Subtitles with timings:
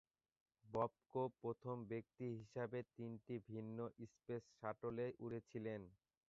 [0.65, 3.77] ববকো প্রথম ব্যক্তি হিসেবে তিনটি ভিন্ন
[4.11, 5.81] স্পেস শাটলে উড়েছিলেন।